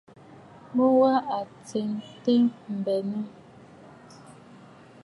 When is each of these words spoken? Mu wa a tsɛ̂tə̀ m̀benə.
Mu 0.75 0.85
wa 0.99 1.11
a 1.37 1.39
tsɛ̂tə̀ 1.65 2.41
m̀benə. 2.77 3.19